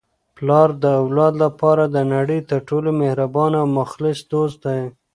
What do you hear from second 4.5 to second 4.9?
دی.